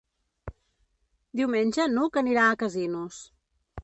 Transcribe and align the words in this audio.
Diumenge 1.39 1.85
n'Hug 1.91 2.17
anirà 2.21 2.47
a 2.47 2.57
Casinos. 2.65 3.21